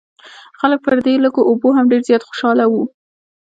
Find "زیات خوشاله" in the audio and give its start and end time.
2.09-2.65